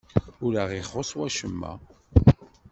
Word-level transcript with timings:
Ur 0.45 0.53
aɣ-ixuṣṣ 0.63 1.11
wacemma. 1.17 1.71